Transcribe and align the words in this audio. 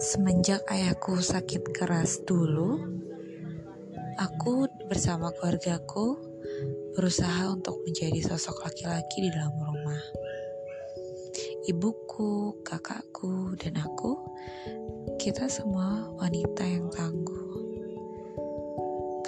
Semenjak 0.00 0.64
ayahku 0.72 1.20
sakit 1.20 1.76
keras 1.76 2.24
dulu, 2.24 2.80
aku 4.16 4.64
bersama 4.88 5.28
keluargaku 5.36 6.16
berusaha 6.96 7.52
untuk 7.52 7.84
menjadi 7.84 8.24
sosok 8.24 8.64
laki-laki 8.64 9.28
di 9.28 9.30
dalam 9.30 9.52
rumah. 9.60 10.00
Ibuku, 11.68 12.64
kakakku, 12.64 13.52
dan 13.60 13.76
aku, 13.76 14.16
kita 15.20 15.52
semua 15.52 16.08
wanita 16.16 16.64
yang 16.64 16.88
tangguh. 16.88 17.52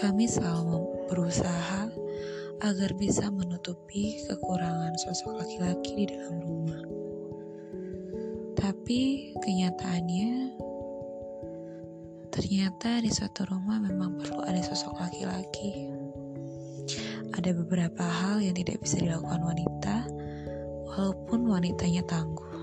Kami 0.00 0.24
selalu 0.24 1.04
berusaha 1.12 1.92
agar 2.64 2.90
bisa 2.96 3.28
menutupi 3.28 4.24
kekurangan 4.24 4.96
sosok 4.96 5.36
laki-laki 5.36 6.08
di 6.08 6.16
dalam 6.16 6.40
rumah. 6.40 7.01
Tapi 8.62 9.34
kenyataannya 9.42 10.62
Ternyata 12.32 13.04
di 13.04 13.12
suatu 13.12 13.44
rumah 13.44 13.76
memang 13.76 14.16
perlu 14.16 14.40
ada 14.40 14.56
sosok 14.64 14.96
laki-laki. 15.04 15.92
Ada 17.36 17.52
beberapa 17.52 18.00
hal 18.00 18.40
yang 18.40 18.56
tidak 18.56 18.80
bisa 18.80 19.04
dilakukan 19.04 19.44
wanita, 19.44 20.08
walaupun 20.88 21.44
wanitanya 21.44 22.00
tangguh. 22.08 22.56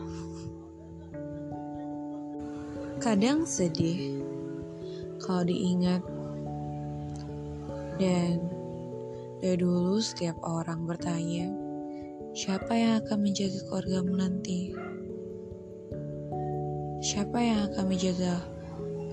Kadang 2.97 3.45
sedih 3.45 4.25
kalau 5.21 5.45
diingat, 5.45 6.01
dan 8.01 8.41
dari 9.37 9.53
dulu 9.53 10.01
setiap 10.01 10.41
orang 10.41 10.89
bertanya, 10.89 11.45
siapa 12.33 12.73
yang 12.73 13.05
akan 13.05 13.21
menjaga 13.21 13.61
keluargamu 13.69 14.17
nanti? 14.17 14.73
Siapa 17.09 17.41
yang 17.41 17.73
akan 17.73 17.89
menjaga 17.89 18.37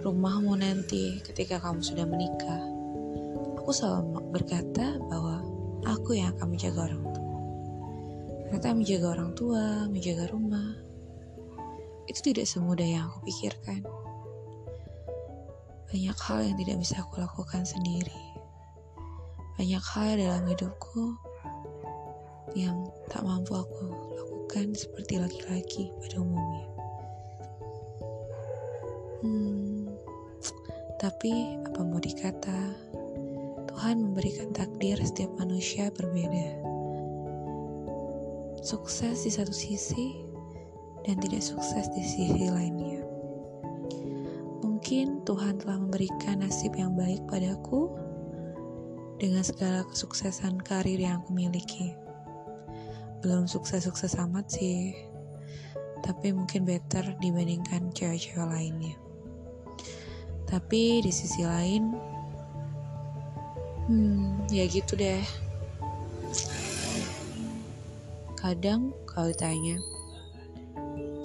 rumahmu 0.05 0.53
nanti 0.61 1.17
ketika 1.25 1.57
kamu 1.57 1.81
sudah 1.81 2.05
menikah. 2.05 2.61
Aku 3.57 3.73
selalu 3.73 4.21
berkata 4.37 5.01
bahwa 5.09 5.41
aku 5.81 6.13
yang 6.13 6.37
akan 6.37 6.53
menjaga 6.53 6.93
orang 6.93 7.09
tua. 7.09 7.33
Ternyata 8.45 8.77
menjaga 8.77 9.07
orang 9.17 9.31
tua, 9.33 9.65
menjaga 9.89 10.29
rumah, 10.29 10.77
itu 12.05 12.21
tidak 12.21 12.45
semudah 12.45 12.85
yang 12.85 13.09
aku 13.09 13.33
pikirkan. 13.33 13.81
Banyak 15.89 16.19
hal 16.21 16.39
yang 16.53 16.57
tidak 16.61 16.77
bisa 16.85 17.01
aku 17.01 17.17
lakukan 17.17 17.65
sendiri. 17.65 18.21
Banyak 19.57 19.85
hal 19.97 20.21
dalam 20.21 20.45
hidupku 20.45 21.17
yang 22.61 22.77
tak 23.09 23.25
mampu 23.25 23.57
aku 23.57 23.89
lakukan 24.21 24.77
seperti 24.77 25.17
laki-laki 25.17 25.89
pada 25.97 26.21
umumnya. 26.21 26.76
Hmm, 29.25 29.89
tapi 31.01 31.61
apa 31.65 31.81
mau 31.81 31.97
dikata, 31.97 32.61
Tuhan 33.73 34.13
memberikan 34.13 34.53
takdir 34.53 35.01
setiap 35.01 35.33
manusia 35.41 35.89
berbeda. 35.93 36.61
Sukses 38.61 39.25
di 39.25 39.33
satu 39.33 39.53
sisi 39.53 40.21
dan 41.09 41.17
tidak 41.21 41.41
sukses 41.41 41.89
di 41.97 42.05
sisi 42.05 42.49
lainnya. 42.49 43.05
Mungkin 44.61 45.25
Tuhan 45.25 45.61
telah 45.61 45.81
memberikan 45.81 46.45
nasib 46.45 46.77
yang 46.77 46.93
baik 46.93 47.25
padaku 47.29 47.93
dengan 49.17 49.41
segala 49.41 49.85
kesuksesan 49.89 50.61
karir 50.61 51.01
yang 51.01 51.25
aku 51.25 51.33
miliki. 51.33 51.97
Belum 53.25 53.49
sukses-sukses 53.49 54.17
amat 54.21 54.53
sih, 54.53 54.93
tapi 56.05 56.37
mungkin 56.37 56.69
better 56.69 57.17
dibandingkan 57.21 57.93
cewek-cewek 57.97 58.45
lainnya. 58.45 59.06
Tapi 60.47 61.03
di 61.03 61.11
sisi 61.11 61.43
lain, 61.43 61.91
hmm, 63.91 64.47
ya 64.51 64.65
gitu 64.71 64.95
deh. 64.95 65.23
Kadang 68.39 68.95
kalau 69.11 69.35
ditanya, 69.35 69.83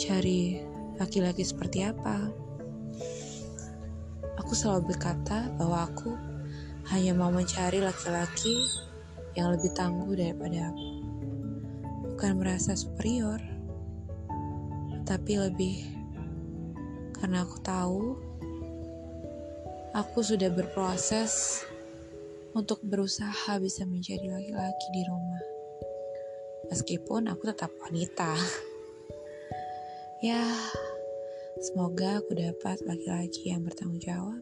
cari 0.01 0.57
laki-laki 0.97 1.45
seperti 1.45 1.85
apa? 1.85 2.33
Aku 4.41 4.57
selalu 4.57 4.91
berkata 4.91 5.53
bahwa 5.53 5.85
aku 5.85 6.17
hanya 6.89 7.13
mau 7.13 7.29
mencari 7.29 7.77
laki-laki 7.77 8.57
yang 9.37 9.53
lebih 9.53 9.69
tangguh 9.77 10.11
daripada 10.17 10.73
aku. 10.73 10.89
Bukan 12.11 12.31
merasa 12.41 12.73
superior, 12.73 13.37
tapi 15.05 15.37
lebih 15.37 15.85
karena 17.15 17.45
aku 17.45 17.57
tahu 17.61 18.30
aku 19.91 20.23
sudah 20.23 20.47
berproses 20.51 21.63
untuk 22.55 22.83
berusaha 22.83 23.59
bisa 23.59 23.83
menjadi 23.87 24.27
laki-laki 24.27 24.87
di 24.95 25.03
rumah. 25.07 25.43
Meskipun 26.71 27.27
aku 27.27 27.51
tetap 27.51 27.71
wanita. 27.83 28.31
ya, 30.27 30.43
semoga 31.59 32.23
aku 32.23 32.31
dapat 32.35 32.79
laki-laki 32.87 33.51
yang 33.51 33.67
bertanggung 33.67 33.99
jawab, 33.99 34.39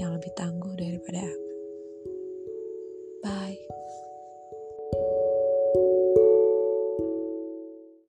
yang 0.00 0.16
lebih 0.16 0.32
tangguh 0.32 0.72
daripada 0.76 1.20
aku. 1.24 1.50
Bye. 3.24 3.83